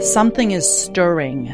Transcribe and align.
Something 0.00 0.52
is 0.52 0.68
stirring. 0.68 1.50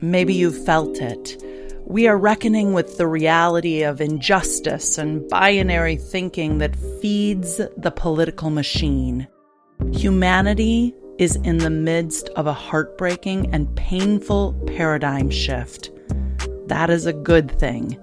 Maybe 0.00 0.34
you've 0.34 0.64
felt 0.64 0.98
it. 0.98 1.42
We 1.84 2.06
are 2.06 2.16
reckoning 2.16 2.72
with 2.72 2.98
the 2.98 3.06
reality 3.06 3.82
of 3.82 4.00
injustice 4.00 4.96
and 4.96 5.28
binary 5.28 5.96
thinking 5.96 6.58
that 6.58 6.76
feeds 7.00 7.56
the 7.76 7.90
political 7.90 8.50
machine. 8.50 9.26
Humanity 9.92 10.94
is 11.18 11.36
in 11.36 11.58
the 11.58 11.70
midst 11.70 12.28
of 12.30 12.46
a 12.46 12.52
heartbreaking 12.52 13.52
and 13.52 13.74
painful 13.76 14.54
paradigm 14.66 15.30
shift. 15.30 15.90
That 16.66 16.90
is 16.90 17.06
a 17.06 17.12
good 17.12 17.50
thing. 17.50 17.98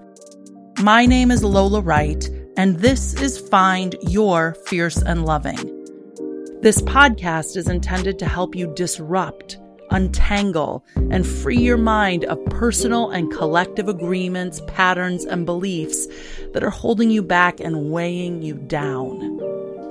My 0.82 1.06
name 1.06 1.32
is 1.32 1.44
Lola 1.44 1.82
Wright, 1.82 2.30
and 2.58 2.78
this 2.80 3.14
is 3.16 3.40
Find 3.40 3.96
Your 4.02 4.56
Fierce 4.66 4.98
and 4.98 5.26
Loving. 5.26 5.77
This 6.68 6.82
podcast 6.82 7.56
is 7.56 7.70
intended 7.70 8.20
to 8.20 8.26
help 8.26 8.54
you 8.54 8.68
disrupt 8.76 9.58
untangle, 9.90 10.84
and 10.98 11.26
free 11.26 11.60
your 11.60 11.78
mind 11.78 12.26
of 12.26 12.44
personal 12.48 13.10
and 13.10 13.32
collective 13.32 13.88
agreements, 13.88 14.62
patterns, 14.68 15.24
and 15.24 15.46
beliefs 15.46 16.08
that 16.52 16.66
are 16.66 16.70
holding 16.70 17.10
you 17.10 17.24
back 17.24 17.62
and 17.62 17.90
weighing 17.90 18.42
you 18.42 18.56
down. 18.56 19.40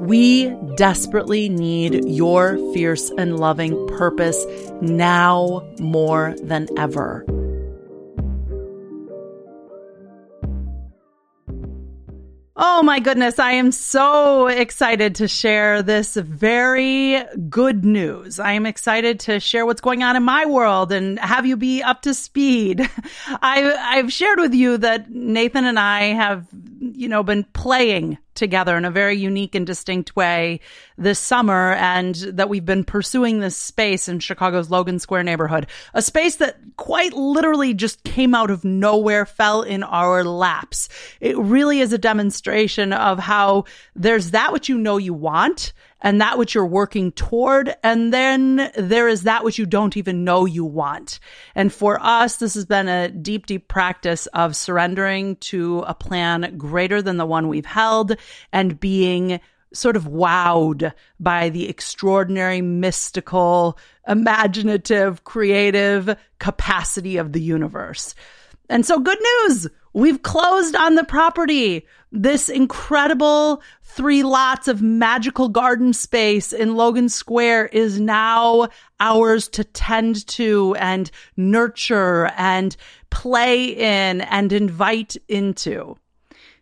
We 0.05 0.50
desperately 0.77 1.48
need 1.48 2.05
your 2.05 2.59
fierce 2.74 3.11
and 3.16 3.41
loving 3.41 3.86
purpose 3.86 4.45
now 4.83 5.66
more 5.78 6.36
than 6.42 6.69
ever. 6.77 7.24
Oh 12.59 12.83
my 12.83 13.01
goodness, 13.01 13.38
I 13.38 13.52
am 13.52 13.70
so 13.70 14.46
excited 14.46 15.16
to 15.16 15.28
share 15.28 15.83
this 15.83 16.14
very 16.14 17.23
good 17.51 17.84
news. 17.84 18.41
I 18.41 18.52
am 18.52 18.64
excited 18.64 19.20
to 19.20 19.41
share 19.41 19.66
what's 19.66 19.83
going 19.83 20.02
on 20.02 20.16
in 20.16 20.23
my 20.23 20.47
world 20.47 20.91
and 20.91 21.19
have 21.19 21.45
you 21.45 21.59
be 21.59 21.83
up 21.83 22.00
to 22.02 22.14
speed. 22.14 22.80
I, 23.42 23.75
I've 23.98 24.11
shared 24.11 24.39
with 24.39 24.55
you 24.55 24.78
that 24.78 25.11
Nathan 25.11 25.67
and 25.67 25.78
I 25.78 26.05
have, 26.14 26.47
you 26.97 27.08
know, 27.08 27.22
been 27.22 27.44
playing 27.52 28.16
together 28.34 28.77
in 28.77 28.84
a 28.84 28.91
very 28.91 29.16
unique 29.16 29.55
and 29.55 29.66
distinct 29.66 30.16
way 30.16 30.61
this 30.97 31.19
summer 31.19 31.72
and 31.75 32.14
that 32.14 32.48
we've 32.48 32.64
been 32.64 32.84
pursuing 32.84 33.41
this 33.41 33.56
space 33.56 34.08
in 34.08 34.19
Chicago's 34.19 34.70
Logan 34.70 34.98
Square 34.98 35.24
neighborhood, 35.24 35.67
a 35.94 36.02
space 36.02 36.36
that 36.36 36.56
quite 36.77 37.12
literally 37.12 37.74
just 37.74 38.02
came 38.05 38.34
out 38.34 38.50
of 38.50 38.64
nowhere, 38.64 39.27
fell 39.27 39.62
in 39.62 39.83
our 39.83 40.24
laps. 40.24 40.89
It 41.20 41.36
really 41.36 41.80
is 41.80 41.92
a 41.92 41.98
demonstration 41.98 42.92
of 42.92 43.19
how 43.19 43.64
there's 43.94 44.30
that 44.30 44.52
which 44.52 44.69
you 44.69 44.78
know 44.78 44.97
you 44.97 45.14
want 45.14 45.72
and 46.06 46.20
that 46.20 46.38
which 46.38 46.54
you're 46.54 46.64
working 46.64 47.10
toward. 47.10 47.74
And 47.82 48.12
then 48.14 48.70
there 48.76 49.08
is 49.08 49.24
that 49.24 49.42
which 49.42 49.58
you 49.58 49.66
don't 49.66 49.96
even 49.96 50.22
know 50.22 50.44
you 50.44 50.64
want. 50.64 51.18
And 51.56 51.72
for 51.72 52.00
us, 52.00 52.36
this 52.36 52.54
has 52.54 52.64
been 52.64 52.86
a 52.86 53.08
deep, 53.08 53.46
deep 53.46 53.66
practice 53.66 54.27
of 54.27 54.54
surrendering 54.54 55.34
to 55.36 55.80
a 55.80 55.94
plan 55.94 56.56
greater 56.56 57.02
than 57.02 57.16
the 57.16 57.27
one 57.27 57.48
we've 57.48 57.66
held 57.66 58.16
and 58.52 58.78
being 58.78 59.40
sort 59.74 59.96
of 59.96 60.04
wowed 60.04 60.92
by 61.18 61.48
the 61.48 61.68
extraordinary, 61.68 62.62
mystical, 62.62 63.77
imaginative, 64.06 65.24
creative 65.24 66.16
capacity 66.38 67.16
of 67.16 67.32
the 67.32 67.42
universe. 67.42 68.14
And 68.69 68.84
so 68.84 68.98
good 68.98 69.19
news. 69.45 69.69
We've 69.92 70.22
closed 70.22 70.77
on 70.77 70.95
the 70.95 71.05
property. 71.05 71.86
This 72.12 72.48
incredible 72.48 73.62
three 73.83 74.23
lots 74.23 74.69
of 74.69 74.83
magical 74.83 75.48
garden 75.48 75.92
space 75.92 76.53
in 76.53 76.75
Logan 76.75 77.08
Square 77.08 77.67
is 77.69 77.98
now 77.98 78.69
ours 79.00 79.48
to 79.48 79.64
tend 79.64 80.27
to 80.28 80.75
and 80.78 81.11
nurture 81.36 82.31
and 82.36 82.77
play 83.11 83.69
in 83.69 84.20
and 84.20 84.53
invite 84.53 85.17
into. 85.28 85.97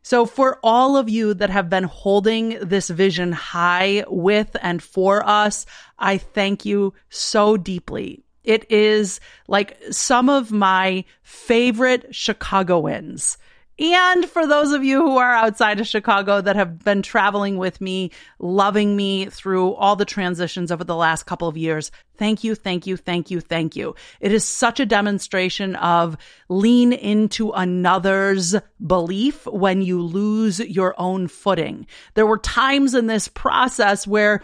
So 0.03 0.27
for 0.27 0.61
all 0.63 0.97
of 0.97 1.09
you 1.09 1.35
that 1.35 1.51
have 1.51 1.71
been 1.71 1.85
holding 1.85 2.59
this 2.61 2.91
vision 2.91 3.33
high 3.33 4.05
with 4.07 4.55
and 4.61 4.83
for 4.83 5.27
us, 5.27 5.65
I 5.99 6.19
thank 6.19 6.65
you 6.67 6.93
so 7.09 7.57
deeply. 7.57 8.24
It 8.45 8.71
is 8.71 9.21
like 9.49 9.77
some 9.91 10.29
of 10.29 10.53
my 10.53 11.05
favorite 11.23 12.15
Chicagoans. 12.15 13.39
And 13.77 14.27
for 14.27 14.47
those 14.47 14.71
of 14.71 14.85
you 14.85 15.01
who 15.03 15.17
are 15.17 15.35
outside 15.35 15.81
of 15.81 15.89
Chicago 15.89 16.41
that 16.41 16.55
have 16.55 16.85
been 16.85 17.03
traveling 17.03 17.57
with 17.57 17.81
me, 17.81 18.13
loving 18.39 18.95
me 18.95 19.27
through 19.27 19.75
all 19.75 19.97
the 19.97 20.05
transitions 20.05 20.71
over 20.71 20.85
the 20.85 20.95
last 20.95 21.25
couple 21.25 21.49
of 21.49 21.57
years, 21.57 21.91
thank 22.17 22.45
you, 22.45 22.55
thank 22.55 22.87
you, 22.87 22.97
thank 22.97 23.33
you, 23.33 23.41
thank 23.41 23.75
you. 23.75 23.97
It 24.21 24.31
is 24.31 24.45
such 24.45 24.79
a 24.79 24.87
demonstration 24.87 25.75
of 25.77 26.17
lean 26.49 26.93
into 26.93 27.51
another's 27.51 28.55
belief 28.87 29.45
when 29.47 29.83
you 29.83 30.01
lose 30.01 30.61
your 30.61 30.95
own 30.97 31.27
footing. 31.27 31.89
There 32.15 32.27
were 32.27 32.39
times 32.39 32.95
in 32.95 33.09
this 33.09 33.27
process 33.27 34.07
where 34.07 34.41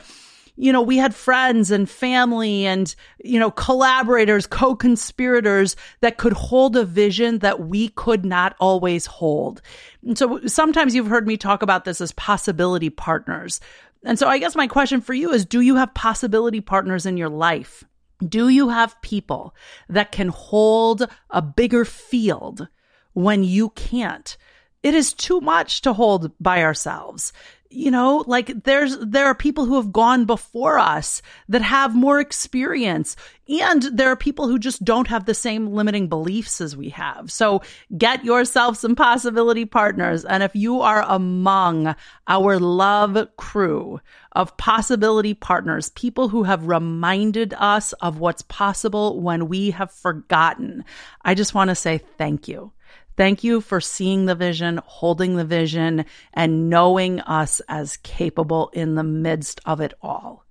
you 0.60 0.74
know, 0.74 0.82
we 0.82 0.98
had 0.98 1.14
friends 1.14 1.70
and 1.70 1.88
family 1.88 2.66
and, 2.66 2.94
you 3.24 3.40
know, 3.40 3.50
collaborators, 3.50 4.46
co-conspirators 4.46 5.74
that 6.02 6.18
could 6.18 6.34
hold 6.34 6.76
a 6.76 6.84
vision 6.84 7.38
that 7.38 7.60
we 7.60 7.88
could 7.88 8.26
not 8.26 8.56
always 8.60 9.06
hold. 9.06 9.62
And 10.06 10.18
so 10.18 10.38
sometimes 10.46 10.94
you've 10.94 11.06
heard 11.06 11.26
me 11.26 11.38
talk 11.38 11.62
about 11.62 11.86
this 11.86 12.02
as 12.02 12.12
possibility 12.12 12.90
partners. 12.90 13.60
And 14.04 14.18
so 14.18 14.28
I 14.28 14.36
guess 14.36 14.54
my 14.54 14.66
question 14.66 15.00
for 15.00 15.14
you 15.14 15.32
is, 15.32 15.46
do 15.46 15.62
you 15.62 15.76
have 15.76 15.94
possibility 15.94 16.60
partners 16.60 17.06
in 17.06 17.16
your 17.16 17.30
life? 17.30 17.82
Do 18.22 18.50
you 18.50 18.68
have 18.68 19.00
people 19.00 19.54
that 19.88 20.12
can 20.12 20.28
hold 20.28 21.08
a 21.30 21.40
bigger 21.40 21.86
field 21.86 22.68
when 23.14 23.44
you 23.44 23.70
can't? 23.70 24.36
It 24.82 24.92
is 24.92 25.14
too 25.14 25.40
much 25.40 25.80
to 25.82 25.94
hold 25.94 26.32
by 26.38 26.62
ourselves 26.62 27.32
you 27.70 27.90
know, 27.90 28.24
like 28.26 28.64
there's, 28.64 28.98
there 28.98 29.26
are 29.26 29.34
people 29.34 29.64
who 29.64 29.76
have 29.76 29.92
gone 29.92 30.24
before 30.24 30.78
us 30.78 31.22
that 31.48 31.62
have 31.62 31.94
more 31.94 32.18
experience. 32.18 33.14
And 33.48 33.82
there 33.82 34.08
are 34.08 34.16
people 34.16 34.48
who 34.48 34.58
just 34.58 34.84
don't 34.84 35.06
have 35.06 35.24
the 35.24 35.34
same 35.34 35.68
limiting 35.68 36.08
beliefs 36.08 36.60
as 36.60 36.76
we 36.76 36.88
have. 36.90 37.30
So 37.30 37.62
get 37.96 38.24
yourself 38.24 38.76
some 38.76 38.96
possibility 38.96 39.64
partners. 39.64 40.24
And 40.24 40.42
if 40.42 40.54
you 40.56 40.80
are 40.80 41.04
among 41.06 41.94
our 42.26 42.58
love 42.58 43.28
crew 43.36 44.00
of 44.32 44.56
possibility 44.56 45.34
partners, 45.34 45.90
people 45.90 46.28
who 46.28 46.42
have 46.42 46.66
reminded 46.66 47.54
us 47.56 47.92
of 47.94 48.18
what's 48.18 48.42
possible 48.42 49.20
when 49.20 49.48
we 49.48 49.70
have 49.70 49.92
forgotten, 49.92 50.84
I 51.22 51.34
just 51.34 51.54
want 51.54 51.68
to 51.70 51.76
say 51.76 51.98
thank 52.18 52.48
you. 52.48 52.72
Thank 53.16 53.44
you 53.44 53.60
for 53.60 53.80
seeing 53.80 54.26
the 54.26 54.34
vision, 54.34 54.80
holding 54.84 55.36
the 55.36 55.44
vision, 55.44 56.04
and 56.32 56.70
knowing 56.70 57.20
us 57.20 57.60
as 57.68 57.98
capable 57.98 58.70
in 58.72 58.94
the 58.94 59.02
midst 59.02 59.60
of 59.66 59.80
it 59.80 59.94
all. 60.00 60.44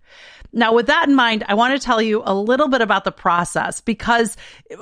Now, 0.51 0.73
with 0.73 0.87
that 0.87 1.07
in 1.07 1.15
mind, 1.15 1.43
I 1.47 1.53
want 1.53 1.79
to 1.79 1.85
tell 1.85 2.01
you 2.01 2.23
a 2.25 2.33
little 2.33 2.67
bit 2.67 2.81
about 2.81 3.03
the 3.03 3.11
process 3.11 3.81
because, 3.81 4.35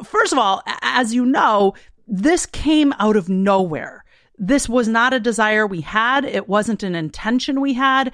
first 0.03 0.31
of 0.31 0.39
all, 0.39 0.63
as 0.81 1.13
you 1.13 1.25
know, 1.25 1.73
this 2.07 2.45
came 2.45 2.93
out 2.99 3.17
of 3.17 3.27
nowhere. 3.27 4.05
This 4.37 4.69
was 4.69 4.87
not 4.87 5.13
a 5.13 5.19
desire 5.19 5.67
we 5.67 5.81
had. 5.81 6.23
It 6.23 6.47
wasn't 6.47 6.83
an 6.83 6.95
intention 6.95 7.59
we 7.59 7.73
had 7.73 8.13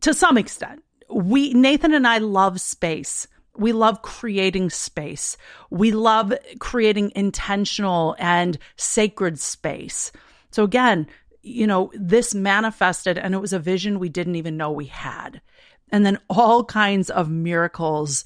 to 0.00 0.14
some 0.14 0.36
extent. 0.36 0.82
We, 1.08 1.52
Nathan 1.54 1.94
and 1.94 2.06
I 2.06 2.18
love 2.18 2.60
space. 2.60 3.28
We 3.56 3.72
love 3.72 4.02
creating 4.02 4.70
space. 4.70 5.36
We 5.70 5.92
love 5.92 6.32
creating 6.58 7.12
intentional 7.14 8.16
and 8.18 8.58
sacred 8.76 9.38
space. 9.38 10.10
So 10.50 10.64
again, 10.64 11.06
you 11.42 11.66
know, 11.66 11.90
this 11.94 12.34
manifested 12.34 13.18
and 13.18 13.34
it 13.34 13.38
was 13.40 13.52
a 13.52 13.58
vision 13.58 13.98
we 13.98 14.08
didn't 14.08 14.36
even 14.36 14.56
know 14.56 14.70
we 14.70 14.86
had. 14.86 15.40
And 15.90 16.06
then 16.06 16.18
all 16.30 16.64
kinds 16.64 17.10
of 17.10 17.30
miracles 17.30 18.24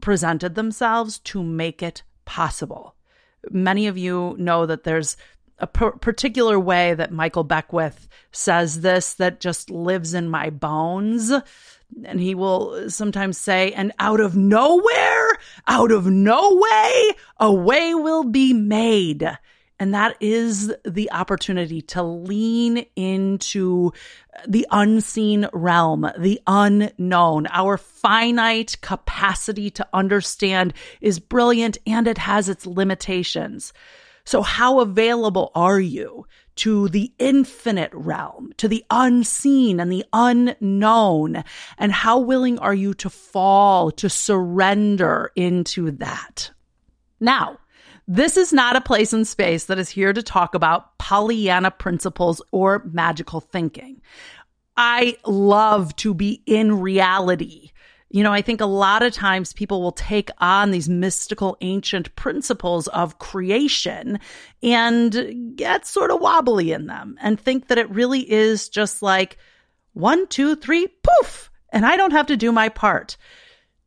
presented 0.00 0.54
themselves 0.54 1.18
to 1.20 1.42
make 1.42 1.82
it 1.82 2.02
possible. 2.24 2.94
Many 3.50 3.86
of 3.86 3.96
you 3.96 4.34
know 4.38 4.66
that 4.66 4.84
there's 4.84 5.16
a 5.58 5.66
particular 5.66 6.58
way 6.58 6.94
that 6.94 7.12
Michael 7.12 7.42
Beckwith 7.44 8.08
says 8.30 8.80
this 8.80 9.14
that 9.14 9.40
just 9.40 9.70
lives 9.70 10.14
in 10.14 10.28
my 10.28 10.50
bones. 10.50 11.32
And 12.04 12.20
he 12.20 12.34
will 12.34 12.90
sometimes 12.90 13.38
say, 13.38 13.72
and 13.72 13.92
out 13.98 14.20
of 14.20 14.36
nowhere, 14.36 15.30
out 15.66 15.90
of 15.90 16.06
no 16.06 16.54
way, 16.54 17.10
a 17.38 17.52
way 17.52 17.94
will 17.94 18.24
be 18.24 18.52
made. 18.52 19.28
And 19.80 19.94
that 19.94 20.16
is 20.20 20.74
the 20.84 21.10
opportunity 21.12 21.82
to 21.82 22.02
lean 22.02 22.84
into 22.96 23.92
the 24.46 24.66
unseen 24.70 25.48
realm, 25.52 26.10
the 26.18 26.40
unknown. 26.46 27.46
Our 27.48 27.76
finite 27.78 28.80
capacity 28.80 29.70
to 29.70 29.86
understand 29.92 30.74
is 31.00 31.20
brilliant 31.20 31.78
and 31.86 32.08
it 32.08 32.18
has 32.18 32.48
its 32.48 32.66
limitations. 32.66 33.72
So 34.28 34.42
how 34.42 34.80
available 34.80 35.50
are 35.54 35.80
you 35.80 36.26
to 36.56 36.90
the 36.90 37.10
infinite 37.18 37.90
realm, 37.94 38.52
to 38.58 38.68
the 38.68 38.84
unseen 38.90 39.80
and 39.80 39.90
the 39.90 40.04
unknown? 40.12 41.44
And 41.78 41.92
how 41.92 42.18
willing 42.18 42.58
are 42.58 42.74
you 42.74 42.92
to 42.92 43.08
fall, 43.08 43.90
to 43.92 44.10
surrender 44.10 45.32
into 45.34 45.92
that? 45.92 46.50
Now, 47.18 47.56
this 48.06 48.36
is 48.36 48.52
not 48.52 48.76
a 48.76 48.82
place 48.82 49.14
in 49.14 49.24
space 49.24 49.64
that 49.64 49.78
is 49.78 49.88
here 49.88 50.12
to 50.12 50.22
talk 50.22 50.54
about 50.54 50.98
Pollyanna 50.98 51.70
principles 51.70 52.42
or 52.52 52.82
magical 52.84 53.40
thinking. 53.40 54.02
I 54.76 55.16
love 55.24 55.96
to 55.96 56.12
be 56.12 56.42
in 56.44 56.82
reality. 56.82 57.70
You 58.10 58.22
know, 58.22 58.32
I 58.32 58.40
think 58.40 58.60
a 58.62 58.66
lot 58.66 59.02
of 59.02 59.12
times 59.12 59.52
people 59.52 59.82
will 59.82 59.92
take 59.92 60.30
on 60.38 60.70
these 60.70 60.88
mystical 60.88 61.58
ancient 61.60 62.14
principles 62.16 62.88
of 62.88 63.18
creation 63.18 64.18
and 64.62 65.56
get 65.56 65.86
sort 65.86 66.10
of 66.10 66.20
wobbly 66.20 66.72
in 66.72 66.86
them 66.86 67.18
and 67.20 67.38
think 67.38 67.68
that 67.68 67.76
it 67.76 67.90
really 67.90 68.30
is 68.30 68.70
just 68.70 69.02
like 69.02 69.36
one, 69.92 70.26
two, 70.28 70.56
three, 70.56 70.86
poof, 70.86 71.50
and 71.70 71.84
I 71.84 71.96
don't 71.96 72.12
have 72.12 72.28
to 72.28 72.36
do 72.36 72.50
my 72.50 72.70
part. 72.70 73.18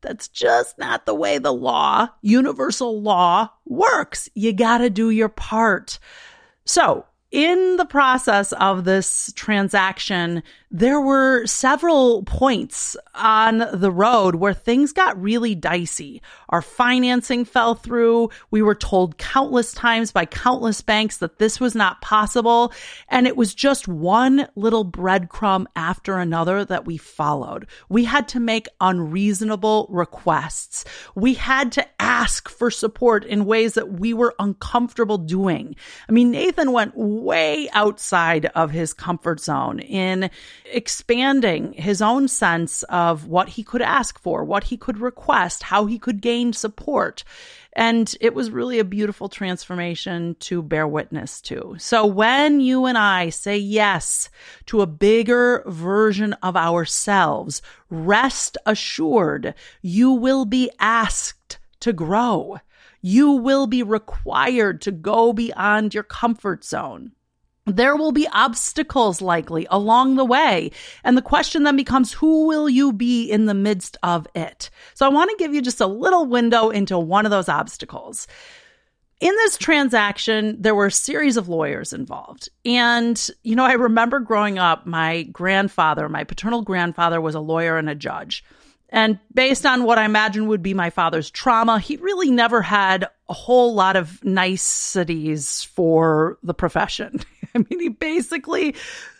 That's 0.01 0.27
just 0.27 0.77
not 0.77 1.05
the 1.05 1.15
way 1.15 1.37
the 1.37 1.53
law, 1.53 2.09
universal 2.21 3.01
law, 3.01 3.49
works. 3.65 4.29
You 4.33 4.53
got 4.53 4.79
to 4.79 4.89
do 4.89 5.09
your 5.09 5.29
part. 5.29 5.99
So, 6.65 7.05
in 7.31 7.77
the 7.77 7.85
process 7.85 8.51
of 8.53 8.83
this 8.83 9.31
transaction, 9.35 10.43
there 10.73 11.01
were 11.01 11.45
several 11.45 12.23
points 12.23 12.95
on 13.13 13.57
the 13.73 13.91
road 13.91 14.35
where 14.35 14.53
things 14.53 14.93
got 14.93 15.21
really 15.21 15.53
dicey. 15.53 16.21
Our 16.47 16.61
financing 16.61 17.43
fell 17.43 17.75
through. 17.75 18.29
We 18.51 18.61
were 18.61 18.75
told 18.75 19.17
countless 19.17 19.73
times 19.73 20.13
by 20.13 20.25
countless 20.25 20.81
banks 20.81 21.17
that 21.17 21.39
this 21.39 21.59
was 21.59 21.75
not 21.75 21.99
possible. 21.99 22.71
And 23.09 23.27
it 23.27 23.35
was 23.35 23.53
just 23.53 23.89
one 23.89 24.47
little 24.55 24.85
breadcrumb 24.85 25.65
after 25.75 26.17
another 26.17 26.63
that 26.63 26.85
we 26.85 26.95
followed. 26.95 27.67
We 27.89 28.05
had 28.05 28.29
to 28.29 28.39
make 28.39 28.69
unreasonable 28.79 29.87
requests. 29.89 30.85
We 31.15 31.33
had 31.33 31.73
to 31.73 31.85
ask 32.01 32.47
for 32.47 32.71
support 32.71 33.25
in 33.25 33.45
ways 33.45 33.73
that 33.73 33.99
we 33.99 34.13
were 34.13 34.35
uncomfortable 34.39 35.17
doing. 35.17 35.75
I 36.07 36.13
mean, 36.13 36.31
Nathan 36.31 36.71
went 36.71 36.95
way 36.95 37.69
outside 37.73 38.45
of 38.47 38.71
his 38.71 38.93
comfort 38.93 39.41
zone 39.41 39.79
in 39.79 40.29
expanding 40.65 41.73
his 41.73 42.01
own 42.01 42.27
sense 42.27 42.83
of 42.83 43.27
what 43.27 43.49
he 43.49 43.63
could 43.63 43.81
ask 43.81 44.19
for, 44.19 44.43
what 44.43 44.65
he 44.65 44.77
could 44.77 44.99
request, 44.99 45.63
how 45.63 45.85
he 45.85 45.97
could 45.99 46.21
gain 46.21 46.53
support. 46.53 47.23
And 47.73 48.13
it 48.19 48.33
was 48.33 48.51
really 48.51 48.79
a 48.79 48.83
beautiful 48.83 49.29
transformation 49.29 50.35
to 50.41 50.61
bear 50.61 50.87
witness 50.87 51.39
to. 51.41 51.75
So 51.77 52.05
when 52.05 52.59
you 52.59 52.85
and 52.85 52.97
I 52.97 53.29
say 53.29 53.57
yes 53.57 54.29
to 54.65 54.81
a 54.81 54.87
bigger 54.87 55.63
version 55.65 56.33
of 56.43 56.57
ourselves, 56.57 57.61
rest 57.89 58.57
assured 58.65 59.53
you 59.81 60.11
will 60.11 60.45
be 60.45 60.69
asked 60.79 61.59
to 61.79 61.93
grow. 61.93 62.59
You 63.01 63.31
will 63.31 63.67
be 63.67 63.83
required 63.83 64.81
to 64.81 64.91
go 64.91 65.33
beyond 65.33 65.93
your 65.93 66.03
comfort 66.03 66.63
zone. 66.63 67.13
There 67.75 67.95
will 67.95 68.11
be 68.11 68.27
obstacles 68.31 69.21
likely 69.21 69.67
along 69.69 70.15
the 70.15 70.25
way. 70.25 70.71
And 71.03 71.17
the 71.17 71.21
question 71.21 71.63
then 71.63 71.75
becomes, 71.75 72.13
who 72.13 72.47
will 72.47 72.69
you 72.69 72.93
be 72.93 73.29
in 73.29 73.45
the 73.45 73.53
midst 73.53 73.97
of 74.03 74.27
it? 74.35 74.69
So 74.93 75.05
I 75.05 75.09
want 75.09 75.29
to 75.31 75.37
give 75.37 75.53
you 75.53 75.61
just 75.61 75.81
a 75.81 75.87
little 75.87 76.25
window 76.25 76.69
into 76.69 76.97
one 76.97 77.25
of 77.25 77.31
those 77.31 77.49
obstacles. 77.49 78.27
In 79.19 79.35
this 79.35 79.57
transaction, 79.57 80.59
there 80.59 80.73
were 80.73 80.87
a 80.87 80.91
series 80.91 81.37
of 81.37 81.47
lawyers 81.47 81.93
involved. 81.93 82.49
And, 82.65 83.29
you 83.43 83.55
know, 83.55 83.65
I 83.65 83.73
remember 83.73 84.19
growing 84.19 84.57
up, 84.57 84.87
my 84.87 85.23
grandfather, 85.23 86.09
my 86.09 86.23
paternal 86.23 86.63
grandfather 86.63 87.21
was 87.21 87.35
a 87.35 87.39
lawyer 87.39 87.77
and 87.77 87.87
a 87.87 87.93
judge. 87.93 88.43
And 88.89 89.19
based 89.33 89.65
on 89.65 89.83
what 89.83 89.97
I 89.97 90.05
imagine 90.05 90.47
would 90.47 90.61
be 90.61 90.73
my 90.73 90.89
father's 90.89 91.29
trauma, 91.29 91.79
he 91.79 91.95
really 91.97 92.29
never 92.29 92.61
had 92.61 93.07
a 93.29 93.33
whole 93.33 93.73
lot 93.73 93.95
of 93.95 94.23
niceties 94.23 95.63
for 95.63 96.37
the 96.43 96.53
profession. 96.53 97.21
I 97.55 97.59
mean, 97.59 97.79
he 97.79 97.89
basically, 97.89 98.75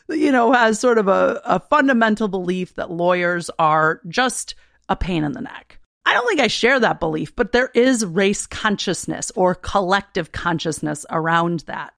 you 0.10 0.32
know, 0.32 0.52
has 0.54 0.80
sort 0.80 0.98
of 0.98 1.08
a, 1.08 1.42
a 1.46 1.60
fundamental 1.60 2.28
belief 2.28 2.76
that 2.76 2.92
lawyers 2.92 3.50
are 3.60 4.02
just 4.08 4.56
a 4.90 4.96
pain 4.96 5.24
in 5.24 5.34
the 5.34 5.42
neck. 5.42 5.80
I 6.06 6.14
don't 6.14 6.28
think 6.28 6.42
I 6.42 6.48
share 6.48 6.80
that 6.80 7.00
belief, 7.00 7.36
but 7.36 7.52
there 7.52 7.70
is 7.74 8.06
race 8.06 8.48
consciousness 8.48 9.32
or 9.36 9.56
collective 9.56 10.32
consciousness 10.32 11.06
around 11.10 11.62
that. 11.62 11.94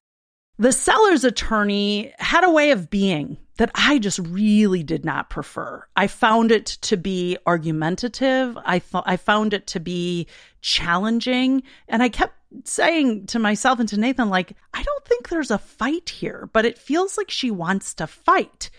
The 0.58 0.72
seller's 0.72 1.24
attorney 1.24 2.12
had 2.18 2.44
a 2.44 2.50
way 2.50 2.70
of 2.70 2.90
being 2.90 3.38
that 3.56 3.70
I 3.74 3.98
just 3.98 4.18
really 4.18 4.82
did 4.82 5.04
not 5.04 5.30
prefer. 5.30 5.86
I 5.94 6.08
found 6.08 6.50
it 6.50 6.66
to 6.66 6.96
be 6.96 7.38
argumentative. 7.46 8.58
I 8.64 8.80
thought 8.80 9.04
I 9.06 9.16
found 9.16 9.54
it 9.54 9.68
to 9.68 9.80
be 9.80 10.26
challenging. 10.60 11.62
And 11.88 12.02
I 12.02 12.08
kept 12.08 12.34
saying 12.64 13.26
to 13.26 13.38
myself 13.38 13.78
and 13.78 13.88
to 13.90 13.98
Nathan, 13.98 14.28
like, 14.28 14.56
I 14.72 14.82
don't 14.82 15.04
think 15.04 15.28
there's 15.28 15.52
a 15.52 15.58
fight 15.58 16.10
here, 16.10 16.48
but 16.52 16.64
it 16.64 16.78
feels 16.78 17.16
like 17.16 17.30
she 17.30 17.50
wants 17.50 17.94
to 17.94 18.06
fight. 18.06 18.70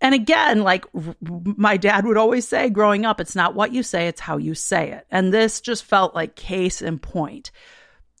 And 0.00 0.14
again, 0.14 0.62
like 0.62 0.84
my 1.30 1.76
dad 1.76 2.06
would 2.06 2.16
always 2.16 2.46
say 2.46 2.70
growing 2.70 3.04
up, 3.04 3.20
it's 3.20 3.34
not 3.34 3.56
what 3.56 3.72
you 3.72 3.82
say, 3.82 4.06
it's 4.06 4.20
how 4.20 4.36
you 4.36 4.54
say 4.54 4.92
it. 4.92 5.06
And 5.10 5.34
this 5.34 5.60
just 5.60 5.84
felt 5.84 6.14
like 6.14 6.36
case 6.36 6.82
in 6.82 7.00
point. 7.00 7.50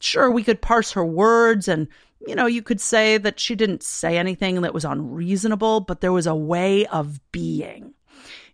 Sure, 0.00 0.30
we 0.30 0.42
could 0.42 0.60
parse 0.60 0.92
her 0.92 1.04
words 1.04 1.68
and 1.68 1.88
you 2.26 2.34
know, 2.34 2.46
you 2.46 2.62
could 2.62 2.80
say 2.80 3.18
that 3.18 3.38
she 3.38 3.54
didn't 3.54 3.82
say 3.82 4.18
anything 4.18 4.62
that 4.62 4.74
was 4.74 4.84
unreasonable, 4.84 5.80
but 5.80 6.00
there 6.00 6.12
was 6.12 6.26
a 6.26 6.34
way 6.34 6.86
of 6.86 7.20
being. 7.32 7.94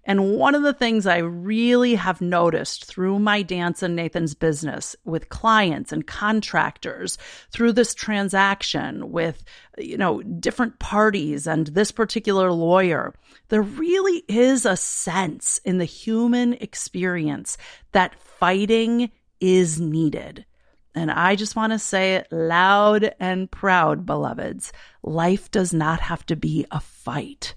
And 0.06 0.36
one 0.36 0.54
of 0.54 0.62
the 0.62 0.74
things 0.74 1.06
I 1.06 1.18
really 1.18 1.94
have 1.94 2.20
noticed 2.20 2.84
through 2.84 3.18
my 3.18 3.42
dance 3.42 3.82
and 3.82 3.96
Nathan's 3.96 4.34
business 4.34 4.94
with 5.04 5.30
clients 5.30 5.92
and 5.92 6.06
contractors 6.06 7.16
through 7.50 7.72
this 7.72 7.94
transaction 7.94 9.12
with, 9.12 9.42
you 9.78 9.96
know, 9.96 10.20
different 10.22 10.78
parties 10.78 11.46
and 11.46 11.68
this 11.68 11.90
particular 11.90 12.52
lawyer, 12.52 13.14
there 13.48 13.62
really 13.62 14.24
is 14.28 14.66
a 14.66 14.76
sense 14.76 15.58
in 15.64 15.78
the 15.78 15.86
human 15.86 16.52
experience 16.54 17.56
that 17.92 18.20
fighting 18.20 19.10
is 19.40 19.80
needed. 19.80 20.44
And 20.94 21.10
I 21.10 21.34
just 21.34 21.56
want 21.56 21.72
to 21.72 21.78
say 21.78 22.14
it 22.14 22.28
loud 22.30 23.14
and 23.18 23.50
proud, 23.50 24.06
beloveds. 24.06 24.72
Life 25.02 25.50
does 25.50 25.74
not 25.74 26.00
have 26.00 26.24
to 26.26 26.36
be 26.36 26.66
a 26.70 26.80
fight. 26.80 27.54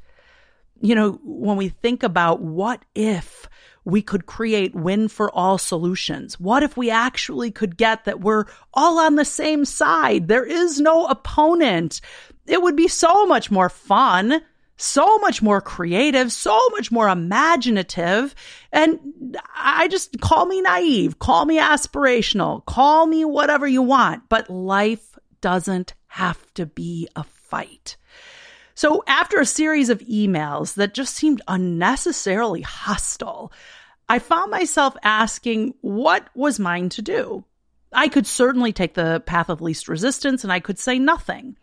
You 0.82 0.96
know, 0.96 1.20
when 1.24 1.58
we 1.58 1.70
think 1.70 2.04
about 2.04 2.42
what 2.42 2.84
if 2.96 3.48
we 3.86 4.02
could 4.02 4.26
create 4.26 4.76
win 4.76 5.08
for 5.08 5.32
all 5.32 5.58
solutions? 5.58 6.40
What 6.40 6.62
if 6.62 6.76
we 6.76 6.90
actually 6.90 7.52
could 7.52 7.78
get 7.78 8.04
that 8.04 8.20
we're 8.20 8.44
all 8.74 9.00
on 9.00 9.16
the 9.16 9.24
same 9.24 9.64
side? 9.64 10.28
There 10.28 10.44
is 10.44 10.82
no 10.82 11.06
opponent. 11.06 12.02
It 12.48 12.62
would 12.62 12.76
be 12.76 12.90
so 12.90 13.26
much 13.26 13.50
more 13.50 13.70
fun 13.70 14.42
so 14.78 15.18
much 15.18 15.42
more 15.42 15.60
creative, 15.60 16.32
so 16.32 16.60
much 16.72 16.92
more 16.92 17.10
imaginative. 17.10 18.34
And 18.72 19.38
I 19.56 19.88
just 19.88 20.22
call 20.22 20.46
me 20.46 20.62
naive, 20.62 21.20
call 21.20 21.46
me 21.46 21.60
aspirational, 21.60 22.64
call 22.66 23.08
me 23.08 23.26
whatever 23.26 23.68
you 23.68 23.82
want, 23.82 24.30
but 24.30 24.50
life 24.50 25.18
doesn't 25.42 25.94
have 26.08 26.54
to 26.54 26.66
be 26.66 27.08
a 27.16 27.24
fight. 27.24 27.98
So 28.76 29.04
after 29.08 29.40
a 29.40 29.46
series 29.46 29.90
of 29.90 30.00
emails 30.02 30.76
that 30.76 30.94
just 30.94 31.16
seemed 31.16 31.42
unnecessarily 31.48 32.62
hostile, 32.62 33.52
I 34.08 34.20
found 34.20 34.52
myself 34.52 34.96
asking 35.02 35.74
what 35.82 36.30
was 36.36 36.60
mine 36.60 36.90
to 36.90 37.02
do. 37.02 37.44
I 37.92 38.08
could 38.08 38.28
certainly 38.28 38.74
take 38.74 38.94
the 38.94 39.24
path 39.26 39.50
of 39.50 39.62
least 39.62 39.88
resistance 39.88 40.44
and 40.44 40.54
I 40.54 40.60
could 40.60 40.78
say 40.78 41.00
nothing. 41.00 41.58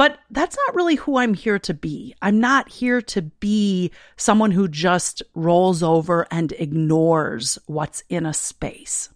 But 0.00 0.18
that's 0.30 0.56
not 0.56 0.74
really 0.74 0.94
who 0.94 1.18
I'm 1.18 1.34
here 1.34 1.58
to 1.58 1.74
be. 1.74 2.14
I'm 2.22 2.40
not 2.40 2.70
here 2.70 3.02
to 3.02 3.20
be 3.20 3.90
someone 4.16 4.50
who 4.50 4.66
just 4.66 5.22
rolls 5.34 5.82
over 5.82 6.26
and 6.30 6.52
ignores 6.52 7.58
what's 7.66 8.02
in 8.08 8.24
a 8.24 8.32
space. 8.32 9.10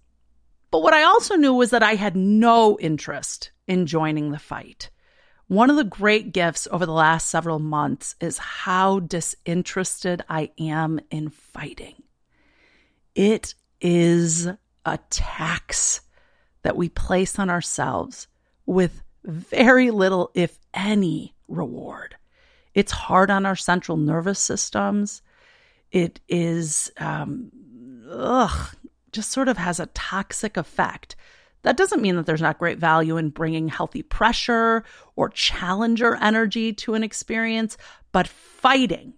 But 0.71 0.83
what 0.83 0.93
I 0.93 1.05
also 1.05 1.37
knew 1.37 1.55
was 1.55 1.71
that 1.71 1.83
I 1.83 1.95
had 1.95 2.17
no 2.17 2.79
interest 2.81 3.51
in 3.67 3.87
joining 3.87 4.31
the 4.31 4.39
fight. 4.39 4.91
One 5.47 5.71
of 5.71 5.77
the 5.77 5.85
great 5.85 6.35
gifts 6.35 6.69
over 6.71 6.85
the 6.85 6.93
last 6.93 7.31
several 7.31 7.61
months 7.61 8.15
is 8.21 8.37
how 8.37 9.01
disinterested 9.01 10.23
I 10.29 10.51
am 10.59 11.01
in 11.11 11.31
fighting. 11.31 12.03
It 13.15 13.55
is 13.81 14.49
a 14.85 14.99
tax 15.09 16.03
that 16.61 16.77
we 16.77 16.91
place 16.91 17.39
on 17.39 17.49
ourselves 17.49 18.29
with 18.67 19.03
very 19.25 19.91
little, 19.91 20.31
if 20.35 20.59
any, 20.75 21.35
reward. 21.49 22.17
It's 22.75 22.93
hard 22.93 23.31
on 23.31 23.47
our 23.47 23.57
central 23.57 23.97
nervous 23.97 24.39
systems. 24.39 25.23
It 25.93 26.21
is, 26.29 26.93
um, 26.99 27.51
ugh, 28.11 28.75
just 29.13 29.31
sort 29.31 29.49
of 29.49 29.57
has 29.59 29.81
a 29.81 29.87
toxic 29.87 30.57
effect 30.57 31.17
That 31.63 31.79
doesn't 31.79 32.03
mean 32.03 32.17
that 32.17 32.27
there's 32.27 32.43
not 32.43 32.59
great 32.59 32.79
value 32.79 33.17
in 33.17 33.31
bringing 33.31 33.69
healthy 33.69 34.03
pressure 34.03 34.85
or 35.17 35.31
challenger 35.31 36.15
energy 36.17 36.73
to 36.75 36.95
an 36.95 37.03
experience, 37.03 37.77
but 38.13 38.29
fighting 38.29 39.15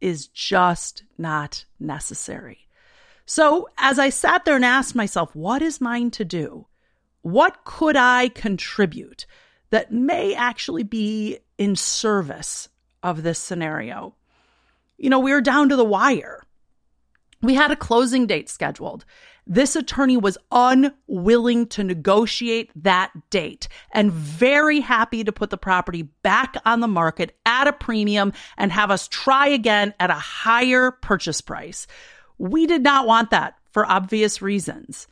is 0.00 0.26
just 0.28 1.04
not 1.18 1.66
necessary. 1.78 2.66
So, 3.26 3.68
as 3.76 3.98
I 3.98 4.08
sat 4.08 4.44
there 4.44 4.56
and 4.56 4.64
asked 4.64 4.94
myself, 4.94 5.34
what 5.36 5.60
is 5.62 5.80
mine 5.80 6.10
to 6.12 6.24
do? 6.24 6.66
What 7.26 7.64
could 7.64 7.96
I 7.96 8.28
contribute 8.28 9.26
that 9.70 9.90
may 9.90 10.36
actually 10.36 10.84
be 10.84 11.40
in 11.58 11.74
service 11.74 12.68
of 13.02 13.24
this 13.24 13.40
scenario? 13.40 14.14
You 14.96 15.10
know, 15.10 15.18
we 15.18 15.32
were 15.32 15.40
down 15.40 15.68
to 15.70 15.74
the 15.74 15.84
wire. 15.84 16.44
We 17.42 17.54
had 17.54 17.72
a 17.72 17.76
closing 17.76 18.28
date 18.28 18.48
scheduled. 18.48 19.04
This 19.44 19.74
attorney 19.74 20.16
was 20.16 20.38
unwilling 20.52 21.66
to 21.70 21.82
negotiate 21.82 22.70
that 22.80 23.10
date 23.30 23.66
and 23.90 24.12
very 24.12 24.78
happy 24.78 25.24
to 25.24 25.32
put 25.32 25.50
the 25.50 25.58
property 25.58 26.02
back 26.02 26.56
on 26.64 26.78
the 26.78 26.86
market 26.86 27.36
at 27.44 27.66
a 27.66 27.72
premium 27.72 28.34
and 28.56 28.70
have 28.70 28.92
us 28.92 29.08
try 29.08 29.48
again 29.48 29.94
at 29.98 30.10
a 30.10 30.14
higher 30.14 30.92
purchase 30.92 31.40
price. 31.40 31.88
We 32.38 32.68
did 32.68 32.84
not 32.84 33.08
want 33.08 33.30
that 33.30 33.56
for 33.72 33.84
obvious 33.84 34.40
reasons. 34.40 35.08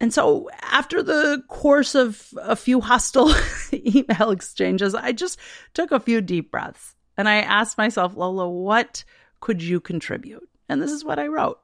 And 0.00 0.14
so, 0.14 0.48
after 0.62 1.02
the 1.02 1.42
course 1.48 1.94
of 1.94 2.32
a 2.40 2.54
few 2.54 2.80
hostile 2.80 3.34
email 3.72 4.30
exchanges, 4.30 4.94
I 4.94 5.12
just 5.12 5.38
took 5.74 5.90
a 5.90 6.00
few 6.00 6.20
deep 6.20 6.52
breaths 6.52 6.94
and 7.16 7.28
I 7.28 7.38
asked 7.38 7.76
myself, 7.76 8.16
Lola, 8.16 8.48
what 8.48 9.04
could 9.40 9.60
you 9.60 9.80
contribute? 9.80 10.48
And 10.68 10.80
this 10.80 10.92
is 10.92 11.04
what 11.04 11.18
I 11.18 11.26
wrote. 11.26 11.58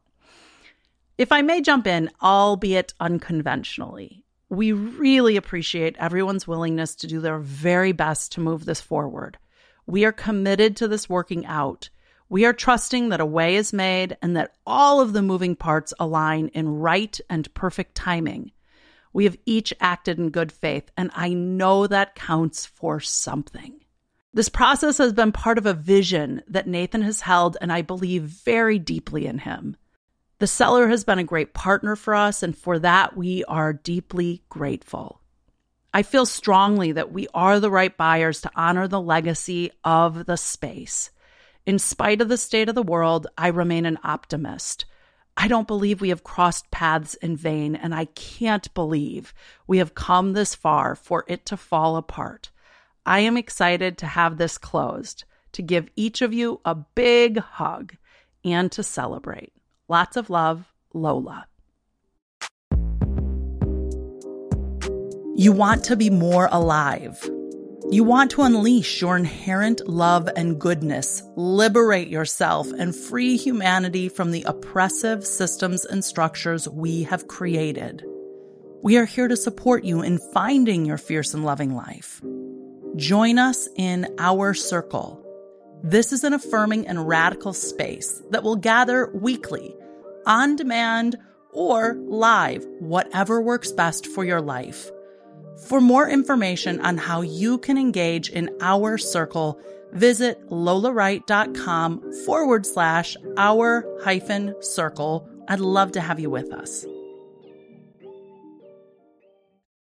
If 1.17 1.31
I 1.31 1.43
may 1.43 1.61
jump 1.61 1.87
in, 1.87 2.11
albeit 2.21 2.93
unconventionally, 2.99 4.25
we 4.49 4.73
really 4.73 5.37
appreciate 5.37 5.97
everyone's 5.99 6.49
willingness 6.49 6.97
to 6.97 7.07
do 7.07 7.21
their 7.21 7.39
very 7.39 7.93
best 7.93 8.33
to 8.33 8.41
move 8.41 8.65
this 8.65 8.81
forward. 8.81 9.39
We 9.87 10.05
are 10.05 10.13
committed 10.13 10.77
to 10.77 10.89
this 10.89 11.09
working 11.09 11.47
out. 11.47 11.89
We 12.29 12.45
are 12.47 12.53
trusting 12.53 13.11
that 13.11 13.21
a 13.21 13.27
way 13.27 13.57
is 13.57 13.73
made 13.73 14.17
and 14.23 14.37
that 14.37 14.55
all 14.67 15.01
of 15.01 15.13
the 15.13 15.23
moving 15.23 15.57
parts 15.57 15.93
align 16.01 16.49
in 16.49 16.69
right 16.69 17.19
and 17.29 17.53
perfect 17.55 17.95
timing. 17.95 18.53
We 19.13 19.25
have 19.25 19.37
each 19.47 19.73
acted 19.81 20.19
in 20.19 20.31
good 20.31 20.51
faith, 20.51 20.91
and 20.97 21.11
I 21.15 21.35
know 21.35 21.87
that 21.87 22.15
counts 22.15 22.67
for 22.67 22.99
something. 22.99 23.81
This 24.33 24.49
process 24.49 24.99
has 24.99 25.13
been 25.13 25.31
part 25.31 25.59
of 25.59 25.67
a 25.67 25.75
vision 25.75 26.43
that 26.49 26.67
Nathan 26.67 27.03
has 27.03 27.21
held, 27.21 27.57
and 27.61 27.73
I 27.73 27.83
believe 27.83 28.23
very 28.23 28.81
deeply 28.81 29.27
in 29.27 29.39
him. 29.39 29.77
The 30.41 30.49
seller 30.49 30.89
has 30.89 31.05
been 31.05 31.21
a 31.21 31.25
great 31.25 31.55
partner 31.55 31.95
for 31.95 32.17
us, 32.17 32.43
and 32.43 32.59
for 32.59 32.81
that, 32.81 33.17
we 33.17 33.45
are 33.45 33.73
deeply 33.73 34.43
grateful. 34.49 35.21
I 35.93 36.03
feel 36.03 36.27
strongly 36.27 36.91
that 36.91 37.13
we 37.13 37.29
are 37.33 37.61
the 37.61 37.71
right 37.71 37.97
buyers 37.97 38.41
to 38.41 38.51
honor 38.57 38.89
the 38.89 39.01
legacy 39.01 39.71
of 39.85 40.27
the 40.27 40.37
space. 40.37 41.11
In 41.67 41.79
spite 41.79 42.21
of 42.21 42.29
the 42.29 42.37
state 42.37 42.69
of 42.69 42.75
the 42.75 42.83
world, 42.83 43.27
I 43.39 43.49
remain 43.49 43.87
an 43.87 43.99
optimist. 44.05 44.85
I 45.35 45.49
don't 45.49 45.67
believe 45.67 46.03
we 46.03 46.11
have 46.11 46.23
crossed 46.23 46.71
paths 46.71 47.15
in 47.15 47.37
vain, 47.37 47.75
and 47.75 47.95
I 47.95 48.05
can't 48.05 48.73
believe 48.75 49.33
we 49.67 49.79
have 49.79 49.95
come 49.95 50.35
this 50.35 50.55
far 50.55 50.95
for 50.95 51.25
it 51.27 51.47
to 51.47 51.57
fall 51.57 51.97
apart. 51.97 52.51
I 53.07 53.21
am 53.21 53.39
excited 53.39 53.97
to 53.99 54.07
have 54.07 54.37
this 54.37 54.59
closed, 54.59 55.25
to 55.53 55.63
give 55.63 55.89
each 55.97 56.21
of 56.21 56.35
you 56.35 56.61
a 56.67 56.75
big 56.75 57.39
hug, 57.39 57.97
and 58.45 58.71
to 58.73 58.83
celebrate. 58.83 59.55
Lots 59.89 60.19
of 60.19 60.29
love, 60.29 60.71
Lola. 60.93 61.47
You 65.35 65.53
want 65.53 65.83
to 65.85 65.97
be 65.97 66.11
more 66.11 66.51
alive. 66.53 67.27
You 67.91 68.05
want 68.05 68.31
to 68.33 68.43
unleash 68.43 69.01
your 69.01 69.17
inherent 69.17 69.89
love 69.89 70.29
and 70.37 70.61
goodness, 70.61 71.23
liberate 71.37 72.09
yourself, 72.09 72.71
and 72.73 72.95
free 72.95 73.37
humanity 73.37 74.09
from 74.09 74.31
the 74.31 74.43
oppressive 74.45 75.27
systems 75.27 75.85
and 75.85 76.05
structures 76.05 76.69
we 76.69 77.03
have 77.05 77.29
created. 77.29 78.05
We 78.83 78.97
are 78.99 79.05
here 79.05 79.29
to 79.29 79.37
support 79.37 79.85
you 79.85 80.03
in 80.03 80.19
finding 80.33 80.85
your 80.85 80.99
fierce 80.99 81.35
and 81.35 81.45
loving 81.45 81.75
life. 81.75 82.21
Join 82.97 83.39
us 83.39 83.69
in 83.77 84.15
our 84.19 84.55
circle 84.55 85.25
this 85.87 86.15
is 86.15 86.25
an 86.25 86.33
affirming 86.33 86.89
and 86.89 87.07
radical 87.07 87.53
space 87.53 88.23
that 88.31 88.43
will 88.43 88.57
gather 88.57 89.11
weekly, 89.13 89.77
on 90.25 90.57
demand, 90.57 91.19
or 91.51 91.93
live, 92.07 92.65
whatever 92.79 93.43
works 93.43 93.71
best 93.71 94.07
for 94.07 94.25
your 94.25 94.41
life. 94.41 94.91
For 95.57 95.81
more 95.81 96.09
information 96.09 96.81
on 96.81 96.99
how 96.99 97.21
you 97.23 97.59
can 97.59 97.79
engage 97.79 98.29
in 98.29 98.51
our 98.61 98.99
circle, 98.99 99.61
visit 99.93 100.51
lolawright.com 100.51 102.13
forward 102.25 102.67
slash 102.67 103.17
our 103.37 103.87
hyphen 104.03 104.55
circle. 104.61 105.29
I'd 105.49 105.61
love 105.61 105.93
to 105.93 106.01
have 106.01 106.19
you 106.19 106.29
with 106.29 106.53
us. 106.53 106.85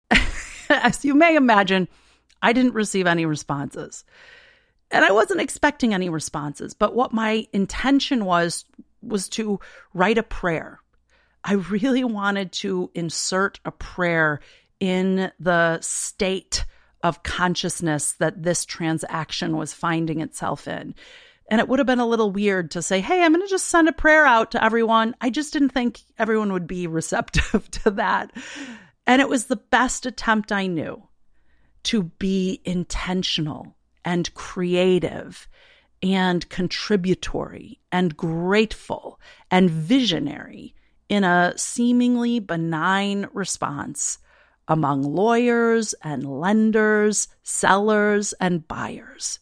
As 0.69 1.03
you 1.03 1.13
may 1.13 1.36
imagine, 1.36 1.89
I 2.41 2.53
didn't 2.53 2.74
receive 2.74 3.05
any 3.05 3.25
responses. 3.25 4.05
And 4.89 5.03
I 5.03 5.12
wasn't 5.12 5.41
expecting 5.41 5.93
any 5.93 6.07
responses, 6.07 6.74
but 6.74 6.95
what 6.95 7.12
my 7.12 7.45
intention 7.51 8.24
was 8.24 8.63
was 9.01 9.27
to 9.29 9.59
write 9.93 10.17
a 10.17 10.24
prayer. 10.24 10.79
I 11.43 11.53
really 11.53 12.03
wanted 12.03 12.51
to 12.53 12.89
insert 12.93 13.59
a 13.65 13.71
prayer 13.71 14.39
in 14.79 15.31
the 15.39 15.79
state 15.81 16.65
of 17.03 17.24
consciousness 17.24 18.13
that 18.13 18.43
this 18.43 18.65
transaction 18.65 19.57
was 19.57 19.74
finding 19.74 20.22
itself 20.22 20.67
in. 20.67 20.96
And 21.50 21.62
it 21.62 21.67
would 21.67 21.79
have 21.79 21.86
been 21.86 22.00
a 22.00 22.05
little 22.07 22.31
weird 22.31 22.72
to 22.72 22.81
say, 22.81 23.00
hey, 23.00 23.24
I'm 23.24 23.31
going 23.31 23.46
to 23.46 23.50
just 23.50 23.69
send 23.69 23.88
a 23.88 23.93
prayer 23.93 24.25
out 24.25 24.51
to 24.51 24.63
everyone. 24.63 25.15
I 25.22 25.29
just 25.29 25.53
didn't 25.53 25.69
think 25.69 26.01
everyone 26.17 26.51
would 26.51 26.67
be 26.67 26.88
receptive 26.88 27.69
to 27.72 27.91
that. 27.91 28.31
And 29.05 29.22
it 29.22 29.29
was 29.29 29.46
the 29.46 29.55
best 29.55 30.05
attempt 30.05 30.51
I 30.51 30.67
knew 30.67 31.03
to 31.84 32.03
be 32.03 32.62
intentional 32.65 33.77
and 34.03 34.34
creative 34.34 35.48
and 36.03 36.48
contributory 36.50 37.79
and 37.91 38.15
grateful 38.15 39.19
and 39.50 39.69
visionary 39.69 40.75
in 41.10 41.24
a 41.24 41.53
seemingly 41.55 42.39
benign 42.39 43.27
response 43.31 44.19
among 44.67 45.01
lawyers 45.03 45.93
and 46.03 46.39
lenders, 46.39 47.27
sellers 47.43 48.33
and 48.33 48.67
buyers. 48.67 49.39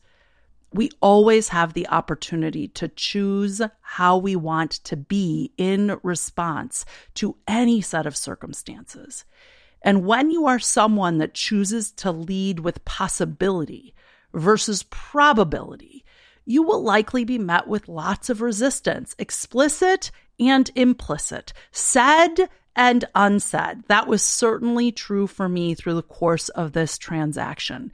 We 0.73 0.91
always 1.01 1.49
have 1.49 1.73
the 1.73 1.87
opportunity 1.87 2.67
to 2.69 2.89
choose 2.89 3.61
how 3.81 4.17
we 4.17 4.35
want 4.35 4.71
to 4.85 4.97
be 4.97 5.53
in 5.57 5.97
response 6.03 6.85
to 7.15 7.37
any 7.47 7.81
set 7.81 8.05
of 8.05 8.17
circumstances. 8.17 9.23
And 9.81 10.05
when 10.05 10.31
you 10.31 10.47
are 10.47 10.59
someone 10.59 11.19
that 11.19 11.33
chooses 11.33 11.91
to 11.91 12.11
lead 12.11 12.59
with 12.59 12.83
possibility 12.85 13.93
versus 14.33 14.83
probability, 14.83 16.03
you 16.43 16.61
will 16.61 16.81
likely 16.81 17.23
be 17.23 17.39
met 17.39 17.67
with 17.67 17.87
lots 17.87 18.29
of 18.29 18.41
resistance, 18.41 19.15
explicit 19.17 20.11
and 20.39 20.69
implicit, 20.75 21.53
said 21.71 22.49
and 22.75 23.05
unsaid. 23.15 23.83
That 23.87 24.07
was 24.07 24.21
certainly 24.21 24.91
true 24.91 25.27
for 25.27 25.47
me 25.47 25.73
through 25.73 25.95
the 25.95 26.03
course 26.03 26.49
of 26.49 26.73
this 26.73 26.97
transaction. 26.97 27.91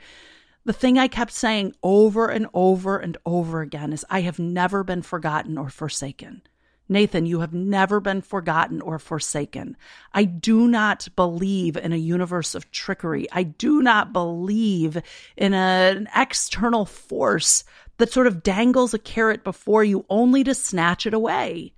The 0.64 0.74
thing 0.74 0.98
I 0.98 1.08
kept 1.08 1.32
saying 1.32 1.74
over 1.82 2.28
and 2.28 2.48
over 2.54 2.98
and 2.98 3.18
over 3.26 3.62
again 3.62 3.94
is 3.94 4.06
I 4.10 4.22
have 4.22 4.40
never 4.40 4.84
been 4.84 5.02
forgotten 5.02 5.58
or 5.58 5.70
forsaken. 5.70 6.44
Nathan, 6.88 7.26
you 7.26 7.40
have 7.40 7.54
never 7.54 8.02
been 8.02 8.22
forgotten 8.22 8.82
or 8.82 9.00
forsaken. 9.00 9.78
I 10.14 10.26
do 10.26 10.68
not 10.68 11.08
believe 11.16 11.78
in 11.78 11.94
a 11.94 11.98
universe 11.98 12.54
of 12.54 12.70
trickery. 12.70 13.28
I 13.32 13.44
do 13.44 13.82
not 13.82 14.12
believe 14.12 15.02
in 15.38 15.54
a, 15.54 15.96
an 15.96 16.10
external 16.14 16.86
force 16.86 17.64
that 17.98 18.12
sort 18.12 18.28
of 18.28 18.44
dangles 18.44 18.94
a 18.94 19.00
carrot 19.00 19.44
before 19.44 19.86
you 19.86 20.06
only 20.10 20.44
to 20.44 20.54
snatch 20.54 21.06
it 21.06 21.14
away. 21.14 21.74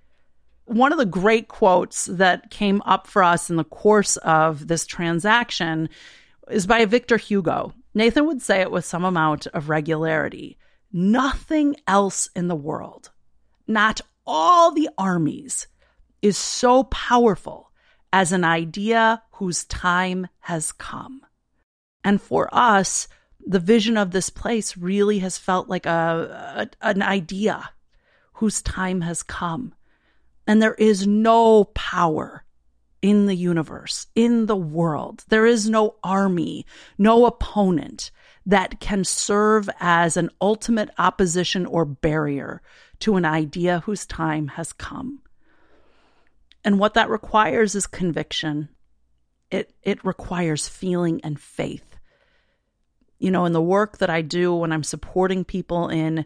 One 0.66 0.92
of 0.92 0.98
the 0.98 1.06
great 1.06 1.48
quotes 1.48 2.06
that 2.06 2.50
came 2.50 2.82
up 2.86 3.06
for 3.06 3.22
us 3.22 3.50
in 3.50 3.56
the 3.56 3.64
course 3.64 4.16
of 4.18 4.66
this 4.66 4.86
transaction 4.86 5.88
is 6.50 6.66
by 6.66 6.84
Victor 6.84 7.16
Hugo. 7.16 7.74
Nathan 7.94 8.26
would 8.26 8.42
say 8.42 8.60
it 8.60 8.70
with 8.70 8.84
some 8.84 9.04
amount 9.04 9.46
of 9.48 9.68
regularity. 9.68 10.58
Nothing 10.92 11.76
else 11.86 12.30
in 12.34 12.48
the 12.48 12.56
world, 12.56 13.10
not 13.66 14.00
all 14.26 14.72
the 14.72 14.88
armies 14.96 15.66
is 16.22 16.38
so 16.38 16.84
powerful 16.84 17.70
as 18.12 18.32
an 18.32 18.44
idea 18.44 19.22
whose 19.32 19.64
time 19.64 20.28
has 20.40 20.72
come. 20.72 21.20
And 22.02 22.20
for 22.22 22.48
us, 22.52 23.08
the 23.46 23.58
vision 23.58 23.96
of 23.96 24.12
this 24.12 24.30
place 24.30 24.76
really 24.76 25.18
has 25.18 25.36
felt 25.36 25.68
like 25.68 25.84
a, 25.84 26.70
a, 26.80 26.86
an 26.86 27.02
idea 27.02 27.70
whose 28.34 28.62
time 28.62 29.02
has 29.02 29.22
come. 29.22 29.74
And 30.46 30.60
there 30.60 30.74
is 30.74 31.06
no 31.06 31.64
power 31.64 32.44
in 33.00 33.26
the 33.26 33.34
universe, 33.34 34.06
in 34.14 34.46
the 34.46 34.56
world. 34.56 35.24
There 35.28 35.46
is 35.46 35.68
no 35.68 35.96
army, 36.02 36.64
no 36.96 37.26
opponent 37.26 38.10
that 38.46 38.80
can 38.80 39.04
serve 39.04 39.68
as 39.80 40.16
an 40.16 40.30
ultimate 40.40 40.90
opposition 40.98 41.66
or 41.66 41.84
barrier 41.84 42.62
to 43.00 43.16
an 43.16 43.24
idea 43.24 43.80
whose 43.80 44.06
time 44.06 44.48
has 44.48 44.72
come. 44.72 45.20
And 46.64 46.78
what 46.78 46.94
that 46.94 47.10
requires 47.10 47.74
is 47.74 47.86
conviction. 47.86 48.70
It, 49.50 49.74
it 49.82 50.04
requires 50.04 50.66
feeling 50.66 51.20
and 51.22 51.38
faith. 51.38 51.98
You 53.18 53.30
know, 53.30 53.44
in 53.44 53.52
the 53.52 53.62
work 53.62 53.98
that 53.98 54.10
I 54.10 54.22
do 54.22 54.54
when 54.54 54.72
I'm 54.72 54.82
supporting 54.82 55.44
people 55.44 55.88
in 55.88 56.24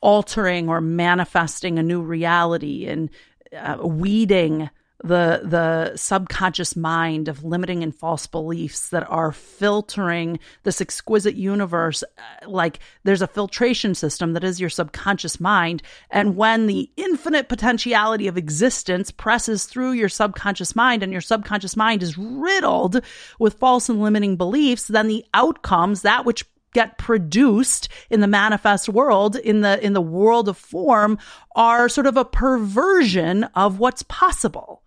altering 0.00 0.68
or 0.68 0.80
manifesting 0.80 1.78
a 1.78 1.82
new 1.82 2.02
reality 2.02 2.86
and 2.86 3.10
uh, 3.54 3.86
weeding 3.86 4.70
the 5.04 5.42
the 5.44 5.94
subconscious 5.96 6.74
mind 6.74 7.28
of 7.28 7.44
limiting 7.44 7.82
and 7.82 7.94
false 7.94 8.26
beliefs 8.26 8.88
that 8.88 9.08
are 9.10 9.32
filtering 9.32 10.38
this 10.62 10.80
exquisite 10.80 11.34
universe 11.34 12.02
uh, 12.02 12.48
like 12.48 12.78
there's 13.02 13.20
a 13.20 13.26
filtration 13.26 13.94
system 13.94 14.32
that 14.32 14.42
is 14.42 14.60
your 14.60 14.70
subconscious 14.70 15.38
mind. 15.38 15.82
And 16.10 16.36
when 16.36 16.66
the 16.66 16.90
infinite 16.96 17.48
potentiality 17.48 18.28
of 18.28 18.38
existence 18.38 19.10
presses 19.10 19.66
through 19.66 19.92
your 19.92 20.08
subconscious 20.08 20.74
mind 20.74 21.02
and 21.02 21.12
your 21.12 21.20
subconscious 21.20 21.76
mind 21.76 22.02
is 22.02 22.16
riddled 22.16 23.02
with 23.38 23.54
false 23.54 23.90
and 23.90 24.00
limiting 24.00 24.36
beliefs 24.36 24.84
then 24.88 25.08
the 25.08 25.24
outcomes 25.34 26.02
that 26.02 26.24
which 26.24 26.46
get 26.74 26.98
produced 26.98 27.88
in 28.10 28.20
the 28.20 28.26
manifest 28.26 28.88
world 28.88 29.36
in 29.36 29.62
the 29.62 29.82
in 29.84 29.94
the 29.94 30.02
world 30.02 30.48
of 30.48 30.58
form 30.58 31.18
are 31.56 31.88
sort 31.88 32.06
of 32.06 32.16
a 32.16 32.24
perversion 32.24 33.44
of 33.54 33.78
what's 33.78 34.02
possible 34.02 34.82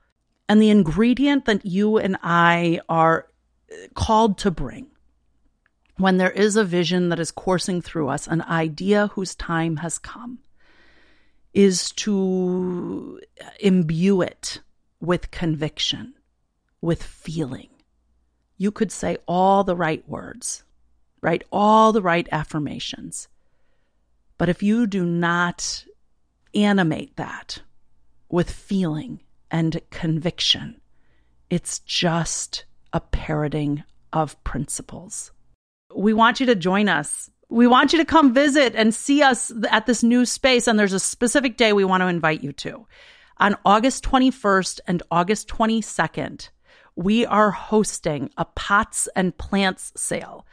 and 0.47 0.61
the 0.61 0.69
ingredient 0.69 1.45
that 1.45 1.65
you 1.65 1.97
and 1.97 2.17
I 2.21 2.79
are 2.87 3.27
uh, 3.71 3.75
called 3.95 4.37
to 4.39 4.51
bring 4.51 4.87
when 5.97 6.17
there 6.17 6.31
is 6.31 6.55
a 6.55 6.63
vision 6.63 7.09
that 7.09 7.19
is 7.19 7.31
coursing 7.31 7.81
through 7.81 8.07
us, 8.09 8.27
an 8.27 8.41
idea 8.43 9.07
whose 9.13 9.35
time 9.35 9.77
has 9.77 9.97
come, 9.97 10.39
is 11.53 11.91
to 11.91 13.19
imbue 13.59 14.21
it 14.21 14.61
with 14.99 15.31
conviction, 15.31 16.13
with 16.81 17.01
feeling. 17.01 17.69
You 18.57 18.71
could 18.71 18.91
say 18.91 19.17
all 19.27 19.63
the 19.63 19.75
right 19.75 20.07
words, 20.07 20.63
right? 21.21 21.43
All 21.51 21.91
the 21.91 22.01
right 22.01 22.27
affirmations. 22.31 23.27
But 24.37 24.49
if 24.49 24.61
you 24.61 24.87
do 24.87 25.05
not 25.05 25.83
animate 26.53 27.15
that 27.17 27.59
with 28.29 28.49
feeling 28.49 29.21
and 29.49 29.79
conviction. 29.89 30.81
It's 31.49 31.79
just 31.79 32.65
a 32.93 32.99
parroting 32.99 33.83
of 34.11 34.41
principles. 34.43 35.31
We 35.95 36.13
want 36.13 36.39
you 36.39 36.45
to 36.47 36.55
join 36.55 36.89
us. 36.89 37.29
We 37.49 37.67
want 37.67 37.93
you 37.93 37.99
to 37.99 38.05
come 38.05 38.33
visit 38.33 38.75
and 38.75 38.93
see 38.93 39.21
us 39.21 39.51
at 39.71 39.85
this 39.85 40.03
new 40.03 40.25
space. 40.25 40.67
And 40.67 40.77
there's 40.77 40.93
a 40.93 40.99
specific 40.99 41.55
day 41.57 41.71
we 41.71 41.85
want 41.85 42.01
to 42.01 42.07
invite 42.07 42.43
you 42.43 42.51
to. 42.53 42.85
On 43.37 43.55
August 43.63 44.03
21st 44.03 44.79
and 44.87 45.03
August 45.11 45.47
22nd, 45.47 46.49
we 46.95 47.25
are 47.25 47.51
hosting 47.51 48.31
a 48.37 48.45
pots 48.45 49.07
and 49.15 49.37
plants 49.37 49.93
sale. 49.95 50.45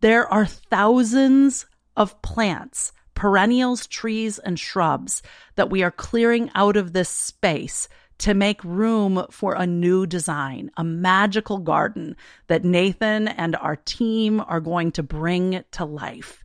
There 0.00 0.26
are 0.32 0.46
thousands 0.46 1.66
of 1.94 2.22
plants, 2.22 2.92
perennials, 3.14 3.86
trees, 3.86 4.38
and 4.38 4.58
shrubs 4.58 5.22
that 5.56 5.68
we 5.68 5.82
are 5.82 5.90
clearing 5.90 6.50
out 6.54 6.78
of 6.78 6.94
this 6.94 7.10
space 7.10 7.86
to 8.16 8.32
make 8.32 8.64
room 8.64 9.26
for 9.30 9.54
a 9.54 9.66
new 9.66 10.06
design, 10.06 10.70
a 10.78 10.84
magical 10.84 11.58
garden 11.58 12.16
that 12.46 12.64
Nathan 12.64 13.28
and 13.28 13.54
our 13.56 13.76
team 13.76 14.40
are 14.40 14.60
going 14.60 14.92
to 14.92 15.02
bring 15.02 15.64
to 15.72 15.84
life. 15.84 16.44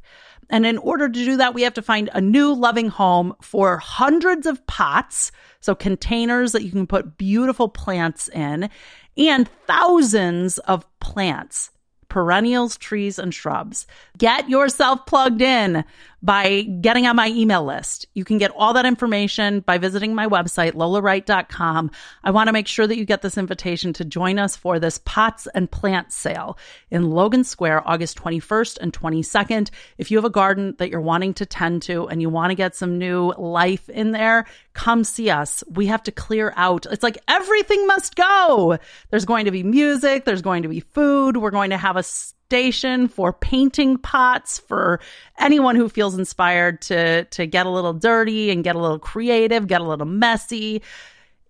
And 0.50 0.66
in 0.66 0.78
order 0.78 1.08
to 1.08 1.14
do 1.26 1.38
that, 1.38 1.54
we 1.54 1.62
have 1.62 1.74
to 1.76 1.82
find 1.82 2.10
a 2.14 2.20
new 2.20 2.54
loving 2.54 2.90
home 2.90 3.36
for 3.42 3.78
hundreds 3.78 4.46
of 4.46 4.68
pots, 4.68 5.32
so 5.62 5.76
containers 5.76 6.52
that 6.52 6.64
you 6.64 6.72
can 6.72 6.88
put 6.88 7.18
beautiful 7.18 7.70
plants 7.70 8.28
in, 8.28 8.70
and 9.18 9.50
thousands 9.66 10.58
of 10.60 10.86
plants 11.00 11.72
perennials, 12.10 12.78
trees, 12.78 13.20
and 13.20 13.34
shrubs. 13.34 13.86
Get 14.18 14.50
yourself 14.50 15.06
plugged 15.06 15.42
in 15.42 15.84
by 16.26 16.62
getting 16.82 17.06
on 17.06 17.16
my 17.16 17.28
email 17.28 17.64
list. 17.64 18.08
You 18.16 18.26
can 18.26 18.40
get 18.40 18.52
all 18.56 18.74
that 18.74 18.86
information 18.86 19.60
by 19.60 19.78
visiting 19.78 20.16
my 20.16 20.26
website, 20.26 20.72
lolawright.com. 20.72 21.92
I 22.24 22.32
want 22.32 22.48
to 22.48 22.54
make 22.54 22.68
sure 22.68 22.88
that 22.88 22.98
you 22.98 23.06
get 23.06 23.22
this 23.22 23.38
invitation 23.38 23.94
to 23.94 24.06
join 24.06 24.40
us 24.40 24.56
for 24.56 24.80
this 24.80 25.00
pots 25.06 25.48
and 25.54 25.70
plants 25.70 26.16
sale 26.16 26.58
in 26.90 27.12
Logan 27.12 27.44
Square, 27.44 27.88
August 27.88 28.18
21st 28.18 28.80
and 28.80 28.92
22nd. 28.92 29.70
If 30.00 30.10
you 30.10 30.18
have 30.18 30.26
a 30.26 30.32
garden 30.32 30.74
that 30.80 30.90
you're 30.90 31.00
wanting 31.00 31.36
to 31.36 31.46
tend 31.46 31.84
to 31.84 32.08
and 32.08 32.22
you 32.22 32.30
want 32.30 32.50
to 32.50 32.56
get 32.56 32.76
some 32.76 32.98
new 32.98 33.32
life 33.38 33.88
in 33.90 34.12
there, 34.12 34.46
come 34.74 35.04
see 35.04 35.30
us. 35.30 35.64
We 35.70 35.86
have 35.88 36.02
to 36.04 36.12
clear 36.12 36.54
out. 36.56 36.88
It's 36.90 37.04
like 37.04 37.20
everything 37.28 37.86
must 37.86 38.16
go. 38.16 38.80
There's 39.12 39.26
going 39.26 39.46
to 39.46 39.52
be 39.52 39.62
music, 39.62 40.26
there's 40.26 40.42
going 40.42 40.64
to 40.64 40.70
be 40.70 40.80
food, 40.80 41.38
we're 41.38 41.52
going 41.52 41.70
to 41.70 41.78
have 41.78 41.98
a 41.98 42.04
station 42.48 43.08
for 43.08 43.34
painting 43.34 43.98
pots 43.98 44.60
for 44.60 45.00
anyone 45.40 45.76
who 45.76 45.90
feels 45.90 46.18
inspired 46.18 46.80
to 46.80 47.26
to 47.26 47.48
get 47.48 47.66
a 47.66 47.72
little 47.72 47.94
dirty 47.94 48.52
and 48.52 48.64
get 48.64 48.76
a 48.76 48.80
little 48.80 49.00
creative, 49.00 49.68
get 49.68 49.82
a 49.82 49.86
little 49.86 50.06
messy. 50.06 50.82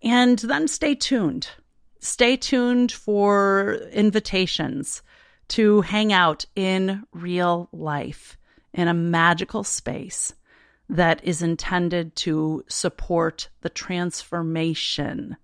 And 0.01 0.39
then 0.39 0.67
stay 0.67 0.95
tuned. 0.95 1.49
Stay 1.99 2.38
tuned 2.38 2.91
for 2.91 3.79
invitations 3.91 5.01
to 5.49 5.81
hang 5.81 6.13
out 6.13 6.45
in 6.55 7.03
real 7.12 7.67
life 7.71 8.38
in 8.73 8.88
a 8.88 8.93
magical 8.93 9.63
space 9.63 10.34
that 10.88 11.23
is 11.23 11.41
intended 11.41 12.15
to 12.15 12.63
support 12.67 13.49
the 13.62 13.69
transformation 13.69 15.36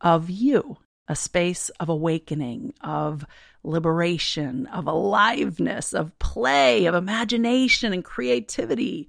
of 0.00 0.28
you, 0.28 0.76
a 1.08 1.14
space 1.14 1.68
of 1.80 1.88
awakening, 1.88 2.74
of 2.80 3.24
liberation, 3.62 4.66
of 4.68 4.86
aliveness, 4.86 5.92
of 5.92 6.18
play, 6.18 6.86
of 6.86 6.94
imagination 6.94 7.92
and 7.92 8.04
creativity. 8.04 9.08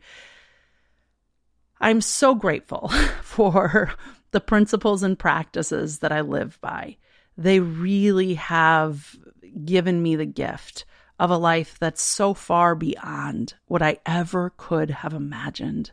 I'm 1.80 2.02
so 2.02 2.36
grateful 2.36 2.90
for 3.22 3.94
the 4.32 4.42
principles 4.42 5.04
and 5.04 5.18
practices 5.18 6.00
that 6.00 6.12
I 6.12 6.22
live 6.22 6.60
by. 6.62 6.98
They 7.38 7.60
really 7.60 8.36
have 8.36 9.16
given 9.66 10.02
me 10.02 10.16
the 10.16 10.26
gift 10.26 10.86
of 11.20 11.30
a 11.30 11.38
life 11.38 11.78
that's 11.80 12.02
so 12.02 12.34
far 12.34 12.76
beyond 12.76 13.54
what 13.68 13.82
I 13.82 14.00
ever 14.06 14.54
could 14.58 14.90
have 14.90 15.14
imagined. 15.14 15.92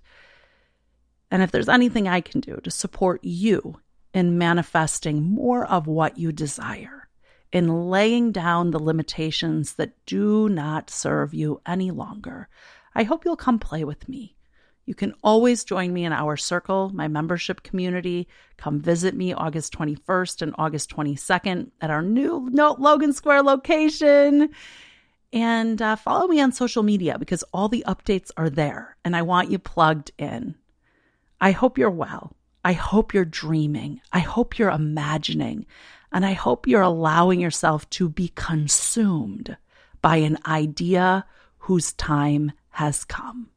And 1.31 1.43
if 1.43 1.51
there's 1.51 1.69
anything 1.69 2.09
I 2.09 2.21
can 2.21 2.41
do 2.41 2.57
to 2.63 2.71
support 2.71 3.23
you 3.23 3.81
in 4.15 4.39
manifesting 4.39 5.23
more 5.23 5.67
of 5.67 5.87
what 5.87 6.19
you 6.19 6.33
desire, 6.33 7.08
in 7.53 7.91
laying 7.91 8.33
down 8.33 8.71
the 8.71 8.83
limitations 8.83 9.75
that 9.75 9.95
do 10.07 10.49
not 10.49 10.91
serve 10.91 11.33
you 11.33 11.61
any 11.67 11.91
longer. 11.91 12.49
I 12.95 13.05
hope 13.05 13.25
you'll 13.25 13.37
come 13.37 13.59
play 13.59 13.85
with 13.85 14.09
me. 14.09 14.37
You 14.85 14.95
can 14.95 15.15
always 15.23 15.65
join 15.65 15.93
me 15.93 16.05
in 16.07 16.15
our 16.15 16.37
circle, 16.37 16.91
my 16.95 17.09
membership 17.09 17.63
community. 17.63 18.27
Come 18.57 18.81
visit 18.81 19.15
me 19.15 19.35
August 19.35 19.75
21st 19.75 20.41
and 20.41 20.55
August 20.57 20.95
22nd 20.97 21.71
at 21.83 21.91
our 21.91 22.03
new 22.03 22.49
Logan 22.51 23.13
Square 23.13 23.43
location. 23.43 24.49
And 25.31 25.83
uh, 25.83 25.97
follow 25.97 26.27
me 26.27 26.41
on 26.41 26.53
social 26.53 26.83
media 26.83 27.19
because 27.19 27.43
all 27.53 27.69
the 27.69 27.85
updates 27.87 28.31
are 28.39 28.49
there 28.49 28.97
and 29.05 29.15
I 29.15 29.23
want 29.23 29.51
you 29.51 29.59
plugged 29.59 30.11
in. 30.19 30.55
I 31.39 31.51
hope 31.51 31.77
you're 31.77 31.91
well. 31.91 32.35
I 32.65 32.73
hope 32.73 33.13
you're 33.13 33.25
dreaming. 33.27 34.01
I 34.13 34.21
hope 34.21 34.59
you're 34.59 34.71
imagining. 34.71 35.67
And 36.13 36.25
I 36.25 36.33
hope 36.33 36.67
you're 36.67 36.83
allowing 36.83 37.41
yourself 37.41 37.89
to 37.91 38.09
be 38.09 38.33
consumed 38.35 39.57
by 40.01 40.17
an 40.17 40.39
idea 40.47 41.27
whose 41.59 41.93
time 41.93 42.53
has 42.71 43.05
come. 43.05 43.51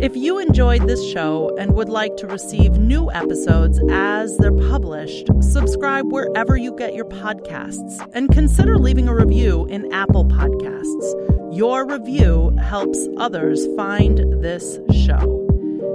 If 0.00 0.14
you 0.14 0.38
enjoyed 0.38 0.86
this 0.86 1.04
show 1.10 1.54
and 1.58 1.74
would 1.74 1.88
like 1.88 2.16
to 2.18 2.28
receive 2.28 2.78
new 2.78 3.10
episodes 3.10 3.80
as 3.90 4.38
they're 4.38 4.52
published, 4.52 5.26
subscribe 5.40 6.12
wherever 6.12 6.56
you 6.56 6.72
get 6.76 6.94
your 6.94 7.04
podcasts 7.04 8.08
and 8.14 8.30
consider 8.30 8.78
leaving 8.78 9.08
a 9.08 9.14
review 9.14 9.66
in 9.66 9.92
Apple 9.92 10.24
Podcasts. 10.24 11.56
Your 11.56 11.84
review 11.84 12.56
helps 12.62 13.08
others 13.16 13.66
find 13.74 14.40
this 14.40 14.78
show. 14.92 15.47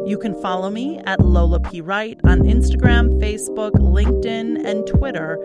You 0.05 0.17
can 0.17 0.35
follow 0.41 0.69
me 0.69 0.99
at 1.05 1.21
Lola 1.21 1.61
P. 1.61 1.79
Wright 1.79 2.19
on 2.25 2.41
Instagram, 2.41 3.21
Facebook, 3.21 3.71
LinkedIn, 3.71 4.65
and 4.65 4.85
Twitter, 4.85 5.37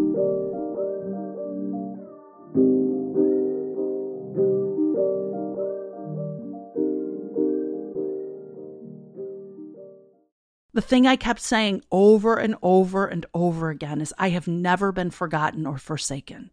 The 10.76 10.82
thing 10.82 11.06
I 11.06 11.18
kept 11.18 11.40
saying 11.40 11.84
over 11.92 12.36
and 12.36 12.56
over 12.64 13.06
and 13.06 13.28
over 13.32 13.70
again 13.70 14.02
is 14.02 14.12
I 14.18 14.30
have 14.30 14.48
never 14.48 14.92
been 14.92 15.12
forgotten 15.12 15.68
or 15.68 15.78
forsaken. 15.78 16.42